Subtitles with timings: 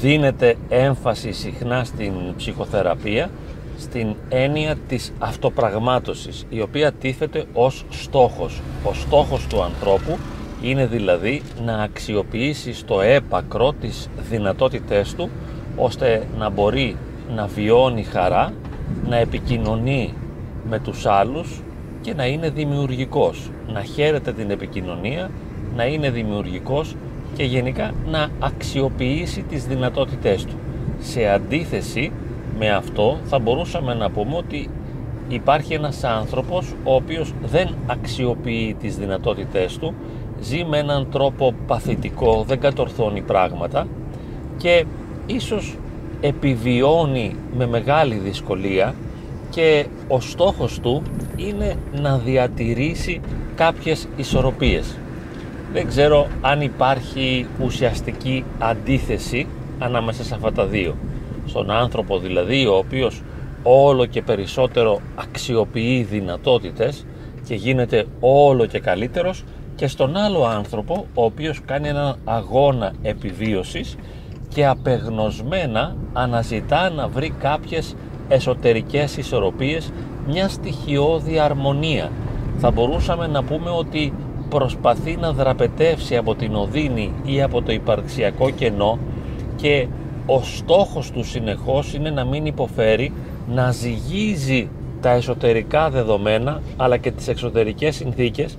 [0.00, 3.30] δίνεται έμφαση συχνά στην ψυχοθεραπεία
[3.78, 8.60] στην έννοια της αυτοπραγμάτωσης η οποία τίθεται ως στόχος.
[8.84, 10.18] Ο στόχος του ανθρώπου
[10.62, 15.30] είναι δηλαδή να αξιοποιήσει στο έπακρο τις δυνατότητές του
[15.76, 16.96] ώστε να μπορεί
[17.34, 18.52] να βιώνει χαρά,
[19.08, 20.14] να επικοινωνεί
[20.68, 21.60] με τους άλλους
[22.00, 25.30] και να είναι δημιουργικός, να χαίρεται την επικοινωνία,
[25.76, 26.96] να είναι δημιουργικός
[27.36, 30.54] και γενικά να αξιοποιήσει τις δυνατότητές του.
[31.00, 32.12] Σε αντίθεση
[32.58, 34.70] με αυτό θα μπορούσαμε να πούμε ότι
[35.28, 39.94] υπάρχει ένας άνθρωπος ο οποίος δεν αξιοποιεί τις δυνατότητές του,
[40.40, 43.86] ζει με έναν τρόπο παθητικό, δεν κατορθώνει πράγματα
[44.56, 44.84] και
[45.26, 45.76] ίσως
[46.20, 48.94] επιβιώνει με μεγάλη δυσκολία
[49.50, 51.02] και ο στόχος του
[51.36, 53.20] είναι να διατηρήσει
[53.54, 54.96] κάποιες ισορροπίες.
[55.72, 59.46] Δεν ξέρω αν υπάρχει ουσιαστική αντίθεση
[59.78, 60.96] ανάμεσα σε αυτά τα δύο.
[61.46, 63.22] Στον άνθρωπο δηλαδή ο οποίος
[63.62, 67.06] όλο και περισσότερο αξιοποιεί δυνατότητες
[67.46, 73.96] και γίνεται όλο και καλύτερος και στον άλλο άνθρωπο ο οποίος κάνει έναν αγώνα επιβίωσης
[74.48, 77.96] και απεγνωσμένα αναζητά να βρει κάποιες
[78.28, 79.92] εσωτερικές ισορροπίες,
[80.26, 82.10] μια στοιχειώδη αρμονία.
[82.58, 84.12] Θα μπορούσαμε να πούμε ότι
[84.52, 88.98] προσπαθεί να δραπετεύσει από την οδύνη ή από το υπαρξιακό κενό
[89.56, 89.86] και
[90.26, 93.12] ο στόχος του συνεχώς είναι να μην υποφέρει,
[93.48, 94.68] να ζυγίζει
[95.00, 98.58] τα εσωτερικά δεδομένα αλλά και τις εξωτερικές συνθήκες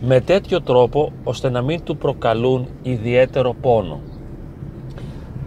[0.00, 4.00] με τέτοιο τρόπο ώστε να μην του προκαλούν ιδιαίτερο πόνο.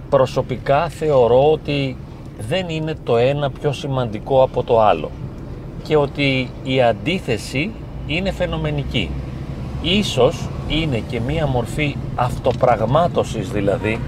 [0.10, 1.98] Προσωπικά θεωρώ ότι
[2.48, 5.12] δεν είναι το ένα πιο σημαντικό από το άλλο
[5.84, 7.72] και ότι η αντίθεση
[8.08, 9.10] είναι φαινομενική.
[9.88, 14.00] Ίσως είναι και μία μορφή αυτοπραγμάτωσης δηλαδή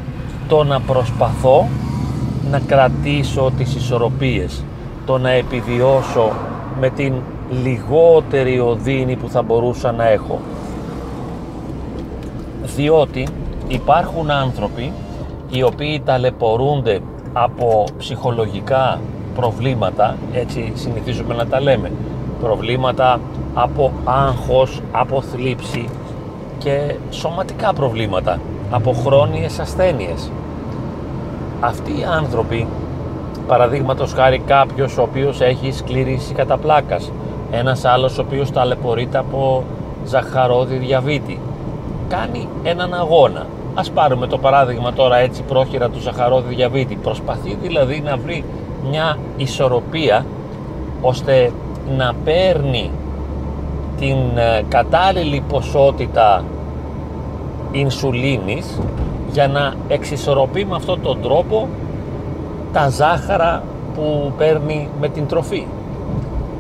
[0.48, 1.68] το να προσπαθώ
[2.52, 4.64] να κρατήσω τις ισορροπίες,
[5.06, 6.32] το να επιβιώσω
[6.80, 7.14] με την
[7.64, 10.40] λιγότερη οδύνη που θα μπορούσα να έχω.
[12.76, 13.28] Διότι
[13.68, 14.92] υπάρχουν άνθρωποι
[15.50, 17.00] οι οποίοι ταλαιπωρούνται
[17.34, 19.00] από ψυχολογικά
[19.36, 21.92] προβλήματα, έτσι συνηθίζουμε να τα λέμε,
[22.42, 23.20] προβλήματα
[23.60, 25.90] από άγχος, από θλίψη
[26.58, 28.40] και σωματικά προβλήματα,
[28.72, 30.32] από χρόνιες ασθένειες.
[31.60, 32.68] Αυτοί οι άνθρωποι,
[33.48, 37.12] παραδείγματος χάρη κάποιος ο οποίος έχει σκληρήσει κατά πλάκας,
[37.52, 39.64] ένας άλλος ο οποίος ταλαιπωρείται από
[40.06, 41.40] ζαχαρόδι διαβήτη,
[42.08, 43.46] κάνει έναν αγώνα.
[43.74, 46.96] Ας πάρουμε το παράδειγμα τώρα έτσι πρόχειρα του ζαχαρόδι διαβήτη.
[46.96, 48.44] Προσπαθεί δηλαδή να βρει
[48.90, 50.26] μια ισορροπία
[51.02, 51.52] ώστε
[51.98, 52.92] να παίρνει
[54.00, 56.44] την ε, κατάλληλη ποσότητα
[57.72, 58.80] ινσουλίνης
[59.32, 61.68] για να εξισορροπεί με αυτόν τον τρόπο
[62.74, 63.64] τα ζάχαρα
[63.96, 65.66] που παίρνει με την τροφή.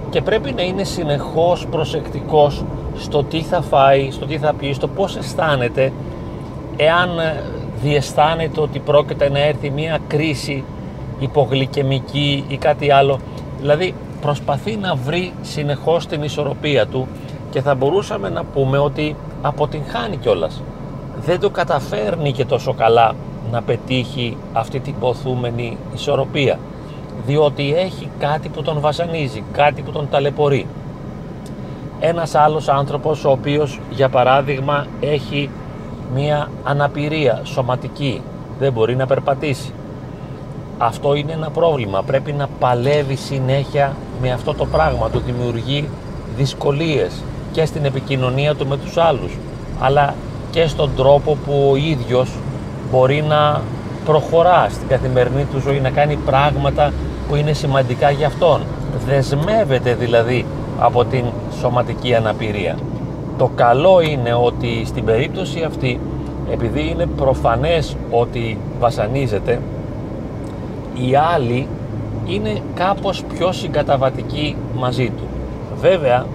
[0.09, 2.63] Και πρέπει να είναι συνεχώς προσεκτικός
[2.97, 5.91] στο τι θα φάει, στο τι θα πει, στο πώς αισθάνεται
[6.77, 7.43] εάν ε,
[7.81, 10.63] διαισθάνεται ότι πρόκειται να έρθει μια κρίση
[11.19, 13.19] υπογλυκαιμική ή κάτι άλλο.
[13.59, 17.07] Δηλαδή προσπαθεί να βρει συνεχώς την ισορροπία του
[17.49, 20.61] και θα μπορούσαμε να πούμε ότι αποτυγχάνει κιόλας.
[21.25, 23.13] Δεν το καταφέρνει και τόσο καλά
[23.51, 26.59] να πετύχει αυτή την ποθούμενη ισορροπία.
[27.25, 30.67] Διότι έχει κάτι που τον βασανίζει, κάτι που τον ταλαιπωρεί.
[31.99, 35.49] Ένας άλλος άνθρωπος ο οποίος για παράδειγμα έχει
[36.13, 38.21] μία αναπηρία σωματική,
[38.59, 39.73] δεν μπορεί να περπατήσει.
[40.77, 45.89] Αυτό είναι ένα πρόβλημα, πρέπει να παλεύει συνέχεια με αυτό το πράγμα, του δημιουργεί
[46.37, 49.37] δυσκολίες και στην επικοινωνία του με τους άλλους,
[49.79, 50.13] αλλά
[50.51, 52.29] και στον τρόπο που ο ίδιος
[52.91, 53.61] μπορεί να
[54.05, 56.93] προχωρά στην καθημερινή του ζωή, να κάνει πράγματα
[57.27, 58.61] που είναι σημαντικά για αυτόν.
[59.07, 60.45] Δεσμεύεται δηλαδή
[60.79, 61.23] από την
[61.59, 62.77] σωματική αναπηρία.
[63.37, 65.99] Το καλό είναι ότι στην περίπτωση αυτή,
[66.51, 69.61] επειδή είναι προφανές ότι βασανίζεται,
[70.93, 71.67] οι άλλοι
[72.25, 75.23] είναι κάπως πιο συγκαταβατικοί μαζί του.
[75.81, 76.25] Βέβαια,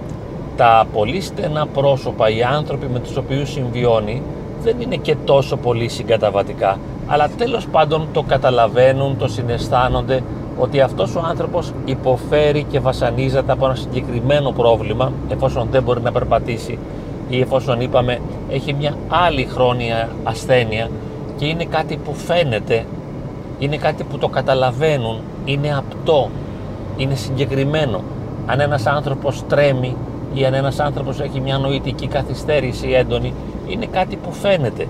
[0.57, 4.21] τα πολύ στενά πρόσωπα, οι άνθρωποι με τους οποίους συμβιώνει,
[4.63, 6.77] δεν είναι και τόσο πολύ συγκαταβατικά,
[7.07, 10.23] αλλά τέλος πάντων το καταλαβαίνουν, το συναισθάνονται
[10.57, 16.11] ότι αυτός ο άνθρωπος υποφέρει και βασανίζεται από ένα συγκεκριμένο πρόβλημα εφόσον δεν μπορεί να
[16.11, 16.77] περπατήσει
[17.29, 18.19] ή εφόσον είπαμε
[18.49, 20.89] έχει μια άλλη χρόνια ασθένεια
[21.37, 22.85] και είναι κάτι που φαίνεται,
[23.59, 26.29] είναι κάτι που το καταλαβαίνουν, είναι απτό,
[26.97, 28.01] είναι συγκεκριμένο.
[28.45, 29.95] Αν ένας άνθρωπος τρέμει
[30.33, 33.33] ή αν ένας άνθρωπος έχει μια νοητική καθυστέρηση έντονη,
[33.67, 34.87] είναι κάτι που φαίνεται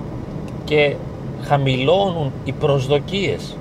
[0.64, 0.96] και
[1.44, 3.58] χαμηλώνουν οι προσδοκίες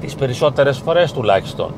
[0.00, 1.74] τις περισσότερες φορές τουλάχιστον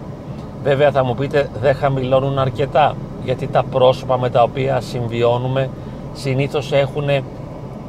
[0.62, 5.70] βέβαια θα μου πείτε δεν χαμηλώνουν αρκετά γιατί τα πρόσωπα με τα οποία συμβιώνουμε
[6.14, 7.08] συνήθως έχουν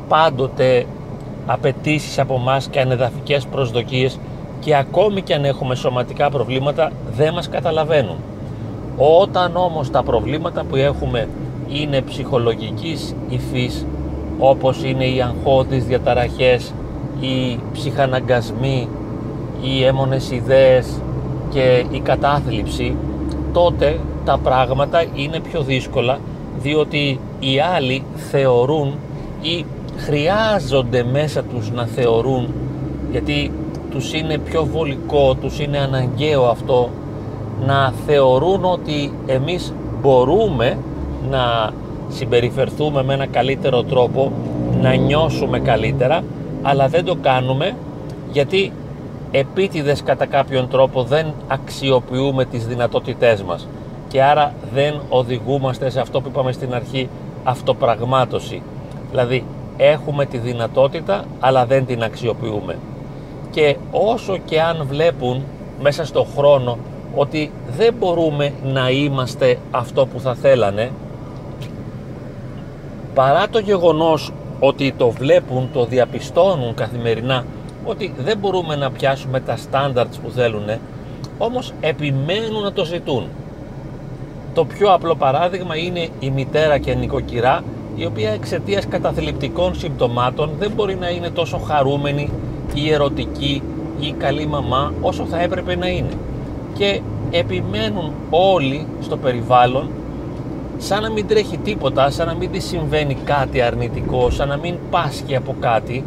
[0.07, 0.85] πάντοτε
[1.45, 4.19] απαιτήσεις από εμά και ανεδαφικές προσδοκίες
[4.59, 8.15] και ακόμη και αν έχουμε σωματικά προβλήματα δεν μας καταλαβαίνουν.
[8.97, 11.27] Όταν όμως τα προβλήματα που έχουμε
[11.67, 13.85] είναι ψυχολογικής υφής
[14.39, 16.73] όπως είναι οι αγχώδεις διαταραχές,
[17.19, 18.87] οι ψυχαναγκασμοί,
[19.61, 21.01] οι έμονες ιδέες
[21.49, 22.95] και η κατάθλιψη
[23.53, 26.19] τότε τα πράγματα είναι πιο δύσκολα
[26.61, 28.93] διότι οι άλλοι θεωρούν
[29.41, 29.65] ή
[29.97, 32.47] χρειάζονται μέσα τους να θεωρούν
[33.11, 33.51] γιατί
[33.91, 36.89] τους είναι πιο βολικό, τους είναι αναγκαίο αυτό
[37.65, 40.77] να θεωρούν ότι εμείς μπορούμε
[41.29, 41.71] να
[42.09, 44.31] συμπεριφερθούμε με ένα καλύτερο τρόπο,
[44.81, 46.23] να νιώσουμε καλύτερα,
[46.61, 47.75] αλλά δεν το κάνουμε
[48.31, 48.71] γιατί
[49.31, 53.67] επίτηδες κατά κάποιον τρόπο δεν αξιοποιούμε τις δυνατότητές μας
[54.07, 57.09] και άρα δεν οδηγούμαστε σε αυτό που είπαμε στην αρχή
[57.43, 58.61] αυτοπραγμάτωση.
[59.09, 59.43] Δηλαδή
[59.77, 62.75] έχουμε τη δυνατότητα αλλά δεν την αξιοποιούμε.
[63.51, 65.43] Και όσο και αν βλέπουν
[65.81, 66.77] μέσα στο χρόνο
[67.15, 70.91] ότι δεν μπορούμε να είμαστε αυτό που θα θέλανε
[73.17, 77.45] παρά το γεγονός ότι το βλέπουν, το διαπιστώνουν καθημερινά
[77.85, 80.69] ότι δεν μπορούμε να πιάσουμε τα standards που θέλουν
[81.37, 83.27] όμως επιμένουν να το ζητούν.
[84.53, 87.63] Το πιο απλό παράδειγμα είναι η μητέρα και η νοικοκυρά
[87.95, 92.29] η οποία εξαιτίας καταθλιπτικών συμπτωμάτων δεν μπορεί να είναι τόσο χαρούμενη
[92.73, 93.61] ή ερωτική
[93.99, 96.13] ή καλή μαμά όσο θα έπρεπε να είναι.
[96.77, 99.89] Και επιμένουν όλοι στο περιβάλλον
[100.77, 104.75] σαν να μην τρέχει τίποτα, σαν να μην της συμβαίνει κάτι αρνητικό, σαν να μην
[104.89, 106.03] πάσχει από κάτι,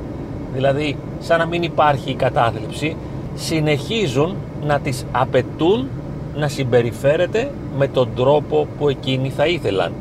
[0.54, 2.96] δηλαδή σαν να μην υπάρχει η κατάθλιψη,
[3.34, 4.36] συνεχίζουν
[4.66, 5.88] να τις απαιτούν
[6.36, 9.92] να συμπεριφέρεται με τον τρόπο που εκείνοι θα ήθελαν.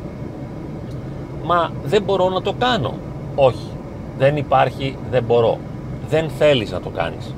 [1.44, 2.94] Μα δεν μπορώ να το κάνω.
[3.34, 3.68] Όχι.
[4.18, 5.58] Δεν υπάρχει, δεν μπορώ.
[6.08, 7.34] Δεν θέλεις να το κάνεις.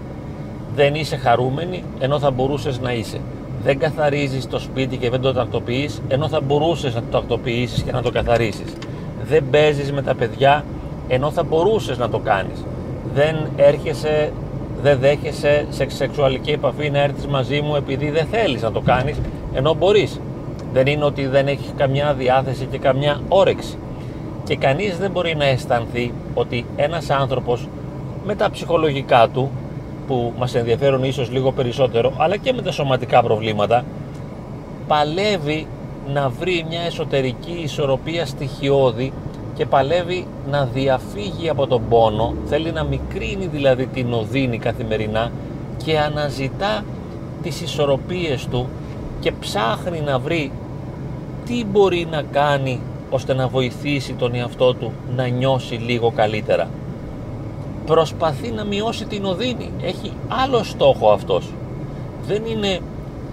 [0.75, 3.21] Δεν είσαι χαρούμενη ενώ θα μπορούσες να είσαι.
[3.65, 7.93] Δεν καθαρίζεις το σπίτι και δεν το τακτοποιείς ενώ θα μπορούσες να το τακτοποιήσεις και
[7.93, 8.77] να το καθαρίσεις.
[9.25, 10.65] Δεν παίζεις με τα παιδιά
[11.09, 12.65] ενώ θα μπορούσες να το κάνεις.
[13.15, 14.33] Δεν έρχεσαι,
[14.83, 19.17] δεν δέχεσαι σε σεξουαλική επαφή να έρθεις μαζί μου επειδή δεν θέλεις να το κάνεις
[19.53, 20.21] ενώ μπορείς.
[20.73, 23.77] Δεν είναι ότι δεν έχεις καμιά διάθεση και καμιά όρεξη
[24.45, 27.69] και κανείς δεν μπορεί να αισθανθεί ότι ένας άνθρωπος
[28.27, 29.51] με τα ψυχολογικά του
[30.07, 33.85] που μας ενδιαφέρουν ίσως λίγο περισσότερο αλλά και με τα σωματικά προβλήματα
[34.87, 35.67] παλεύει
[36.13, 39.13] να βρει μια εσωτερική ισορροπία στοιχειώδη
[39.55, 45.31] και παλεύει να διαφύγει από τον πόνο θέλει να μικρύνει δηλαδή την οδύνη καθημερινά
[45.85, 46.85] και αναζητά
[47.43, 48.69] τις ισορροπίες του
[49.21, 50.53] και ψάχνει να βρει
[51.47, 56.69] τι μπορεί να κάνει ώστε να βοηθήσει τον εαυτό του να νιώσει λίγο καλύτερα.
[57.93, 59.71] Προσπαθεί να μειώσει την οδύνη.
[59.83, 61.53] Έχει άλλο στόχο αυτός.
[62.27, 62.79] Δεν είναι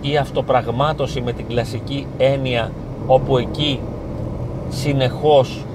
[0.01, 2.71] η αυτοπραγμάτωση με την κλασική έννοια
[3.07, 3.79] όπου εκεί
[4.69, 5.65] συνεχώς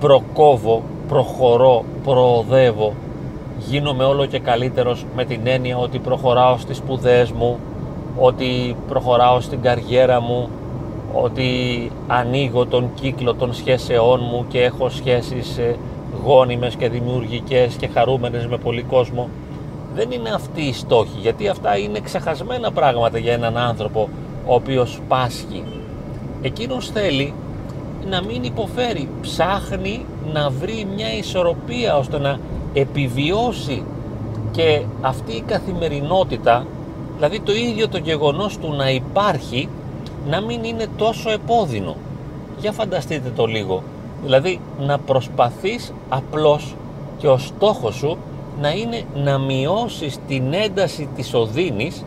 [0.00, 2.92] προκόβω, προχωρώ, προοδεύω,
[3.58, 7.58] γίνομαι όλο και καλύτερος με την έννοια ότι προχωράω στις σπουδές μου,
[8.18, 10.48] ότι προχωράω στην καριέρα μου,
[11.12, 11.46] ότι
[12.06, 15.76] ανοίγω τον κύκλο των σχέσεών μου και έχω σχέσεις ε,
[16.24, 19.28] γόνιμες και δημιουργικές και χαρούμενες με πολύ κόσμο.
[19.94, 24.08] Δεν είναι αυτή η στόχη, γιατί αυτά είναι ξεχασμένα πράγματα για έναν άνθρωπο
[24.46, 25.64] ο οποίος πάσχει.
[26.42, 27.34] Εκείνος θέλει
[28.08, 32.38] να μην υποφέρει, ψάχνει να βρει μια ισορροπία ώστε να
[32.72, 33.82] επιβιώσει
[34.50, 36.66] και αυτή η καθημερινότητα,
[37.14, 39.68] δηλαδή το ίδιο το γεγονός του να υπάρχει
[40.28, 41.96] να μην είναι τόσο επώδυνο.
[42.60, 43.82] Για φανταστείτε το λίγο.
[44.24, 46.74] Δηλαδή να προσπαθείς απλώς
[47.18, 48.16] και ο στόχος σου
[48.60, 52.04] να είναι να μειώσεις την ένταση της οδύνης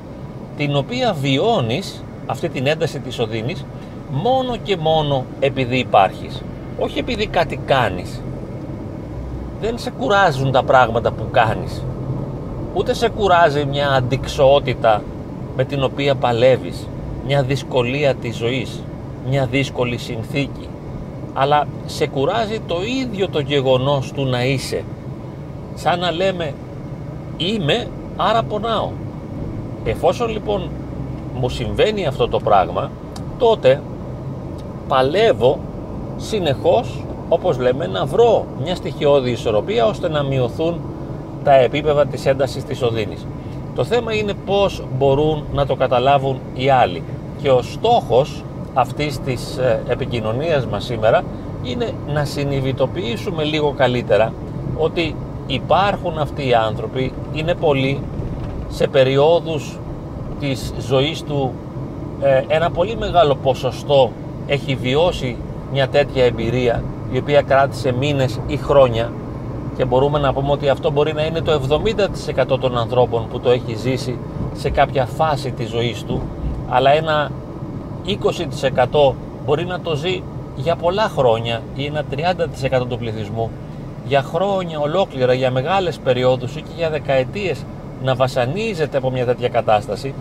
[0.57, 3.65] την οποία βιώνεις αυτή την ένταση της οδύνης
[4.11, 6.41] μόνο και μόνο επειδή υπάρχεις.
[6.79, 8.21] Όχι επειδή κάτι κάνεις.
[9.61, 11.83] Δεν σε κουράζουν τα πράγματα που κάνεις.
[12.73, 15.01] Ούτε σε κουράζει μια αντικσότητα
[15.55, 16.87] με την οποία παλεύεις
[17.25, 18.83] μια δυσκολία της ζωής,
[19.29, 20.69] μια δύσκολη συνθήκη,
[21.39, 24.83] αλλά σε κουράζει το ίδιο το γεγονός του να είσαι.
[25.75, 26.53] Σαν να λέμε
[27.37, 28.89] είμαι άρα πονάω.
[29.83, 30.69] Εφόσον λοιπόν
[31.33, 32.91] μου συμβαίνει αυτό το πράγμα,
[33.37, 33.81] τότε
[34.87, 35.59] παλεύω
[36.17, 40.81] συνεχώς, όπως λέμε, να βρω μια στοιχειώδη ισορροπία ώστε να μειωθούν
[41.43, 43.25] τα επίπεδα της έντασης της οδύνης.
[43.75, 47.03] Το θέμα είναι πώς μπορούν να το καταλάβουν οι άλλοι.
[47.41, 48.43] Και ο στόχος
[48.77, 51.23] αυτής της ε, επικοινωνίας μας σήμερα
[51.63, 54.33] είναι να συνειδητοποιήσουμε λίγο καλύτερα
[54.77, 55.15] ότι
[55.47, 57.99] υπάρχουν αυτοί οι άνθρωποι, είναι πολλοί
[58.69, 59.79] σε περιόδους
[60.39, 61.53] της ζωής του
[62.21, 64.11] ε, ένα πολύ μεγάλο ποσοστό
[64.47, 65.35] έχει βιώσει
[65.71, 69.11] μια τέτοια εμπειρία η οποία κράτησε μήνες ή χρόνια
[69.77, 71.61] και μπορούμε να πούμε ότι αυτό μπορεί να είναι το
[72.53, 74.17] 70% των ανθρώπων που το έχει ζήσει
[74.53, 76.21] σε κάποια φάση της ζωής του
[76.69, 77.31] αλλά ένα
[78.07, 79.13] 20%
[79.45, 80.21] μπορεί να το ζει
[80.55, 82.03] για πολλά χρόνια ή ένα
[82.81, 83.51] 30% του πληθυσμού.
[84.07, 87.63] Για χρόνια ολόκληρα, για μεγάλες περιόδους ή και για δεκαετίες
[88.03, 90.13] να βασανίζεται από μια τέτοια κατάσταση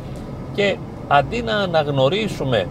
[0.54, 0.76] και
[1.08, 2.66] αντί να αναγνωρίσουμε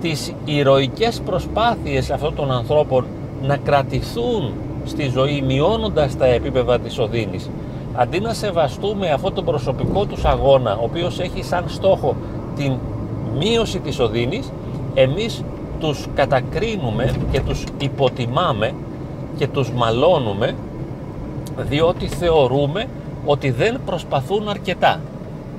[0.00, 3.06] τις ηρωικές προσπάθειες αυτών των ανθρώπων
[3.42, 4.52] να κρατηθούν
[4.84, 7.50] στη ζωή μειώνοντας τα επίπεδα της οδύνης
[7.94, 12.16] αντί να σεβαστούμε αυτό τον προσωπικό τους αγώνα ο οποίος έχει σαν στόχο
[12.56, 12.72] την
[13.38, 14.52] μείωση της οδύνης
[14.94, 15.44] εμείς
[15.80, 18.74] τους κατακρίνουμε και τους υποτιμάμε
[19.36, 20.54] και τους μαλώνουμε
[21.56, 22.86] διότι θεωρούμε
[23.24, 25.00] ότι δεν προσπαθούν αρκετά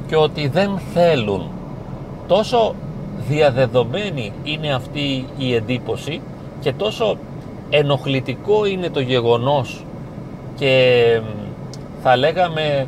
[0.07, 1.49] και ότι δεν θέλουν.
[2.27, 2.75] Τόσο
[3.27, 6.21] διαδεδομένη είναι αυτή η εντύπωση
[6.59, 7.17] και τόσο
[7.69, 9.85] ενοχλητικό είναι το γεγονός
[10.55, 11.21] και
[12.03, 12.87] θα λέγαμε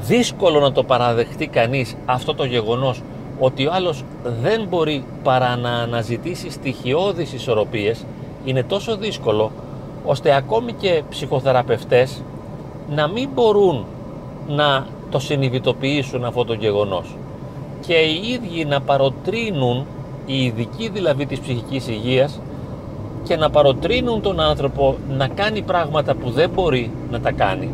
[0.00, 3.02] δύσκολο να το παραδεχτεί κανείς αυτό το γεγονός
[3.38, 4.04] ότι ο άλλος
[4.42, 8.04] δεν μπορεί παρά να αναζητήσει στοιχειώδεις ισορροπίες
[8.44, 9.50] είναι τόσο δύσκολο
[10.04, 12.22] ώστε ακόμη και ψυχοθεραπευτές
[12.90, 13.84] να μην μπορούν
[14.48, 17.16] να το συνειδητοποιήσουν αυτό το γεγονός.
[17.86, 19.86] Και οι ίδιοι να παροτρύνουν
[20.26, 22.40] οι ειδικοί δηλαδή της ψυχικής υγείας
[23.24, 27.70] και να παροτρύνουν τον άνθρωπο να κάνει πράγματα που δεν μπορεί να τα κάνει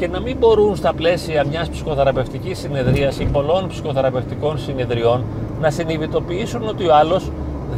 [0.00, 5.24] και να μην μπορούν στα πλαίσια μιας ψυχοθεραπευτικής συνεδρίας ή πολλών ψυχοθεραπευτικών συνεδριών
[5.60, 7.30] να συνειδητοποιήσουν ότι ο άλλος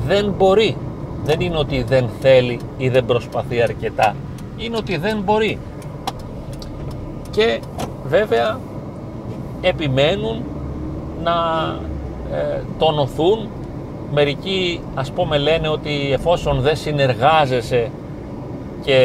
[0.06, 0.76] δεν μπορεί.
[1.24, 4.14] Δεν είναι ότι δεν θέλει ή δεν προσπαθεί αρκετά.
[4.56, 5.58] Είναι ότι δεν μπορεί.
[7.30, 7.60] Και
[8.06, 8.58] βέβαια
[9.60, 10.42] επιμένουν
[11.22, 11.32] να
[12.32, 13.48] ε, τονωθούν
[14.12, 17.90] μερικοί ας πούμε λένε ότι εφόσον δεν συνεργάζεσαι
[18.84, 18.98] και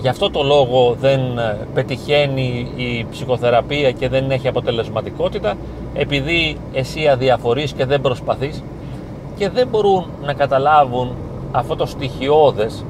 [0.00, 5.54] γι' αυτό το λόγο δεν ε, πετυχαίνει η ψυχοθεραπεία και δεν έχει αποτελεσματικότητα
[5.94, 8.62] επειδή εσύ αδιαφορείς και δεν προσπαθείς
[9.36, 11.14] και δεν μπορούν να καταλάβουν
[11.52, 12.84] αυτό το στοιχειώδες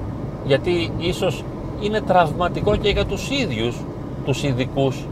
[0.47, 1.45] γιατί ίσως
[1.81, 3.77] είναι τραυματικό και για τους ίδιους
[4.25, 5.07] τους ειδικούς,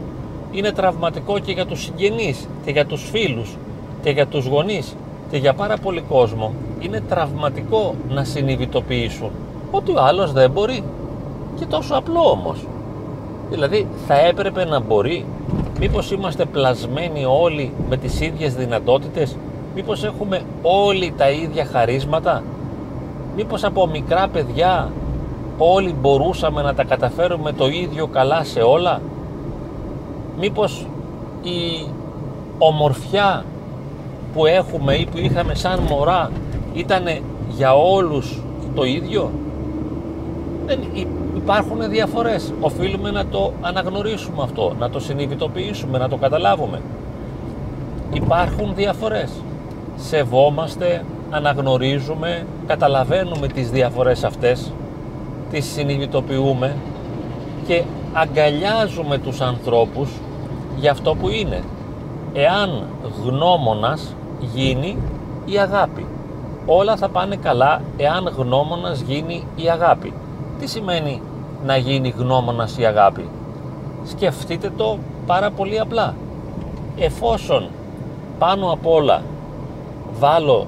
[0.51, 3.57] είναι τραυματικό και για τους συγγενείς και για τους φίλους
[4.03, 4.95] και για τους γονείς
[5.31, 6.53] και για πάρα πολύ κόσμο.
[6.79, 9.29] Είναι τραυματικό να συνειδητοποιήσουν
[9.71, 10.83] ότι ο άλλος δεν μπορεί
[11.61, 12.65] και τόσο απλό όμως.
[13.49, 15.25] Δηλαδή θα έπρεπε να μπορεί
[15.79, 19.37] μήπως είμαστε πλασμένοι όλοι με τις ίδιες δυνατότητες
[19.75, 22.43] μήπως έχουμε όλοι τα ίδια χαρίσματα
[23.35, 24.91] μήπως από μικρά παιδιά
[25.57, 29.01] όλοι μπορούσαμε να τα καταφέρουμε το ίδιο καλά σε όλα
[30.39, 30.87] μήπως
[31.41, 31.87] η
[32.57, 33.45] ομορφιά
[34.33, 36.31] που έχουμε ή που είχαμε σαν μωρά
[36.73, 37.03] ήταν
[37.49, 38.41] για όλους
[38.75, 39.31] το ίδιο.
[40.65, 40.79] Δεν
[41.41, 46.81] υπάρχουν διαφορές οφείλουμε να το αναγνωρίσουμε αυτό να το συνειδητοποιήσουμε, να το καταλάβουμε
[48.13, 49.31] υπάρχουν διαφορές
[49.97, 54.71] σεβόμαστε, αναγνωρίζουμε καταλαβαίνουμε τις διαφορές αυτές
[55.51, 56.75] τις συνειδητοποιούμε
[57.67, 57.83] και
[58.13, 60.09] αγκαλιάζουμε τους ανθρώπους
[60.77, 61.63] για αυτό που είναι
[62.33, 62.83] εάν
[63.23, 64.15] γνώμονας
[64.53, 64.97] γίνει
[65.45, 66.05] η αγάπη.
[66.65, 70.13] Όλα θα πάνε καλά εάν γνώμονας γίνει η αγάπη.
[70.59, 71.21] Τι σημαίνει
[71.65, 73.29] να γίνει γνώμονας η αγάπη.
[74.03, 76.15] Σκεφτείτε το πάρα πολύ απλά.
[76.97, 77.69] Εφόσον
[78.39, 79.21] πάνω απ' όλα
[80.19, 80.67] βάλω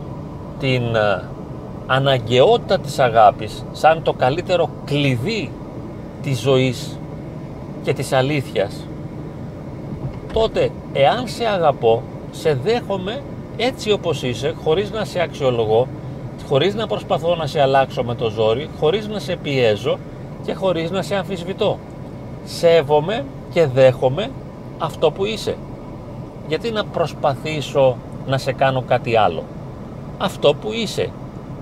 [0.59, 1.23] την ε,
[1.87, 5.51] αναγκαιότητα της αγάπης σαν το καλύτερο κλειδί
[6.21, 6.99] της ζωής
[7.83, 8.87] και της αλήθειας
[10.33, 13.21] τότε εάν σε αγαπώ σε δέχομαι
[13.57, 15.87] έτσι όπως είσαι, χωρίς να σε αξιολογώ,
[16.47, 19.97] χωρίς να προσπαθώ να σε αλλάξω με το ζόρι, χωρίς να σε πιέζω
[20.45, 21.77] και χωρίς να σε αμφισβητώ.
[22.45, 24.29] Σέβομαι και δέχομαι
[24.77, 25.57] αυτό που είσαι.
[26.47, 27.97] Γιατί να προσπαθήσω
[28.27, 29.43] να σε κάνω κάτι άλλο;
[30.17, 31.09] Αυτό που είσαι,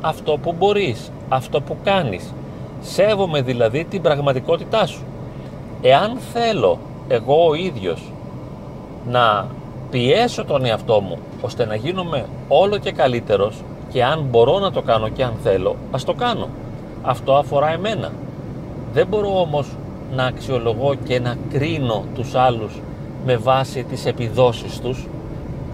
[0.02, 2.34] αυτό που μπορείς, αυτό που κάνεις.
[2.82, 5.04] Σέβομαι δηλαδή την πραγματικότητά σου.
[5.82, 8.12] Εάν θέλω εγώ ο ίδιος
[9.08, 9.48] να
[9.90, 14.82] πιέσω τον εαυτό μου ώστε να γίνομαι όλο και καλύτερος και αν μπορώ να το
[14.82, 16.48] κάνω και αν θέλω, ας το κάνω.
[17.02, 18.12] Αυτό αφορά εμένα.
[18.94, 19.68] Δεν μπορώ όμως
[20.16, 22.82] να αξιολογώ και να κρίνω τους άλλους
[23.26, 25.08] με βάση τις επιδόσεις τους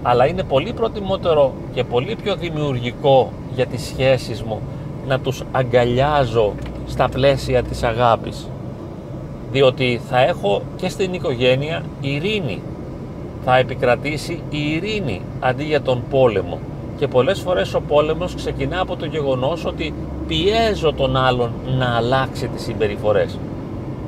[0.03, 4.61] αλλά είναι πολύ προτιμότερο και πολύ πιο δημιουργικό για τις σχέσεις μου
[5.07, 6.53] να τους αγκαλιάζω
[6.87, 8.49] στα πλαίσια της αγάπης.
[9.51, 12.61] Διότι θα έχω και στην οικογένεια ειρήνη.
[13.45, 16.59] Θα επικρατήσει η ειρήνη αντί για τον πόλεμο
[16.97, 19.93] και πολλές φορές ο πόλεμος ξεκινά από το γεγονός ότι
[20.27, 23.37] πιέζω τον άλλον να αλλάξει τις συμπεριφορές.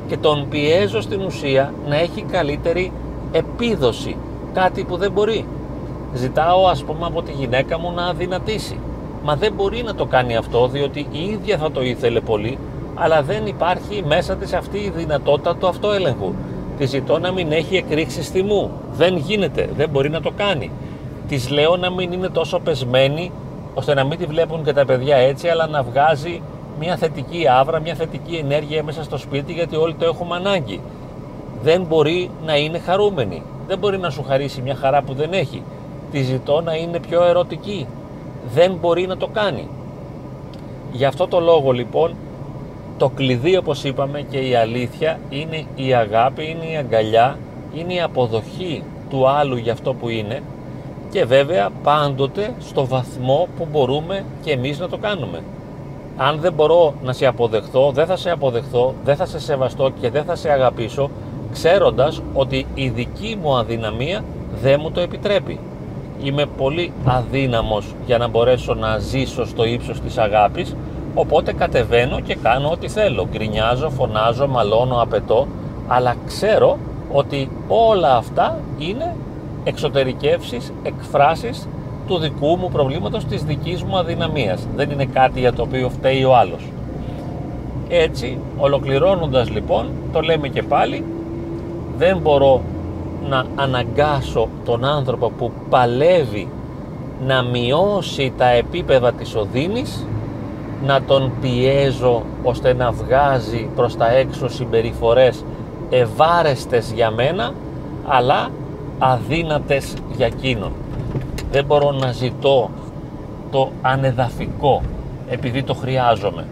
[0.07, 2.91] Και τον πιέζω στην ουσία να έχει καλύτερη
[3.31, 4.15] επίδοση
[4.53, 5.45] κάτι που δεν μπορεί.
[6.13, 8.79] Ζητάω ας πούμε από τη γυναίκα μου να αδυνατήσει.
[9.23, 12.57] Μα δεν μπορεί να το κάνει αυτό διότι η ίδια θα το ήθελε πολύ
[12.95, 16.33] αλλά δεν υπάρχει μέσα της αυτή η δυνατότητα του αυτοέλεγχου.
[16.77, 18.71] Τη ζητώ να μην έχει εκρήξεις θυμού.
[18.91, 20.71] Δεν γίνεται, δεν μπορεί να το κάνει
[21.29, 23.31] της λέω να μην είναι τόσο πεσμένη
[23.73, 26.41] ώστε να μην τη βλέπουν και τα παιδιά έτσι αλλά να βγάζει
[26.79, 30.81] μια θετική άβρα, μια θετική ενέργεια μέσα στο σπίτι γιατί όλοι το έχουμε ανάγκη.
[31.63, 33.43] Δεν μπορεί να είναι χαρούμενη.
[33.67, 35.63] Δεν μπορεί να σου χαρίσει μια χαρά που δεν έχει.
[36.11, 37.87] Τη ζητώ να είναι πιο ερωτική.
[38.53, 39.67] Δεν μπορεί να το κάνει.
[40.91, 42.15] Γι' αυτό το λόγο λοιπόν
[42.97, 47.37] το κλειδί όπως είπαμε και η αλήθεια είναι η αγάπη, είναι η αγκαλιά,
[47.73, 50.41] είναι η αποδοχή του άλλου για αυτό που είναι
[51.11, 55.43] και βέβαια πάντοτε στο βαθμό που μπορούμε και εμείς να το κάνουμε.
[56.17, 60.09] Αν δεν μπορώ να σε αποδεχθώ, δεν θα σε αποδεχθώ, δεν θα σε σεβαστώ και
[60.09, 61.09] δεν θα σε αγαπήσω,
[61.51, 64.23] ξέροντας ότι η δική μου αδυναμία
[64.61, 65.59] δεν μου το επιτρέπει.
[66.23, 70.75] Είμαι πολύ αδύναμος για να μπορέσω να ζήσω στο ύψος της αγάπης,
[71.13, 73.27] οπότε κατεβαίνω και κάνω ό,τι θέλω.
[73.31, 75.47] Γκρινιάζω, φωνάζω, μαλώνω, απαιτώ,
[75.87, 76.77] αλλά ξέρω
[77.11, 79.15] ότι όλα αυτά είναι
[79.69, 81.67] εξωτερικεύσεις, εκφράσεις
[82.07, 84.67] του δικού μου προβλήματος, της δικής μου αδυναμίας.
[84.75, 86.63] Δεν είναι κάτι για το οποίο φταίει ο άλλος.
[87.89, 91.03] Έτσι, ολοκληρώνοντας λοιπόν, το λέμε και πάλι,
[91.97, 92.61] δεν μπορώ
[93.29, 96.47] να αναγκάσω τον άνθρωπο που παλεύει
[97.27, 100.05] να μειώσει τα επίπεδα της οδύνης,
[100.85, 105.45] να τον πιέζω ώστε να βγάζει προς τα έξω συμπεριφορές
[105.89, 107.53] ευάρεστες για μένα,
[108.07, 108.49] αλλά
[108.99, 110.71] αδύνατες για εκείνον.
[111.51, 112.69] Δεν μπορώ να ζητώ
[113.51, 114.81] το ανεδαφικό
[115.29, 116.45] επειδή το χρειάζομαι.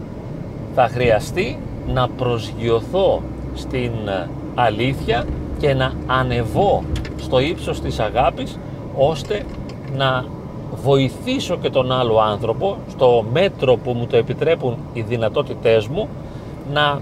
[0.76, 1.60] Θα χρειαστεί
[1.94, 3.22] να προσγειωθώ
[3.54, 3.92] στην
[4.56, 5.26] αλήθεια
[5.60, 6.84] και να ανεβώ
[7.18, 8.60] στο ύψος της αγάπης
[8.98, 9.46] ώστε
[9.96, 10.26] να
[10.84, 16.08] βοηθήσω και τον άλλο άνθρωπο στο μέτρο που μου το επιτρέπουν οι δυνατότητές μου
[16.74, 17.02] να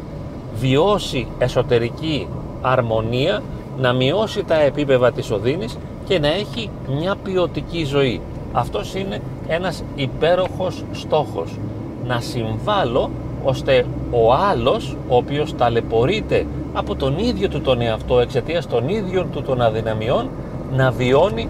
[0.56, 2.28] βιώσει εσωτερική
[2.62, 3.42] αρμονία
[3.78, 8.22] να μειώσει τα επίπεδα της οδύνης και να έχει μια ποιοτική ζωή.
[8.52, 11.60] Αυτός είναι ένας υπέροχος στόχος.
[12.08, 13.10] Να συμβάλλω
[13.44, 19.32] ώστε ο άλλος, ο οποίος ταλαιπωρείται από τον ίδιο του τον εαυτό εξαιτίας των ίδιων
[19.32, 20.30] του των αδυναμιών,
[20.76, 21.48] να βιώνει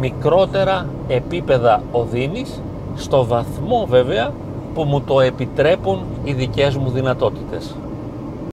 [0.00, 2.62] μικρότερα επίπεδα οδύνης
[2.96, 4.32] στο βαθμό βέβαια
[4.74, 7.74] που μου το επιτρέπουν οι δικές μου δυνατότητες.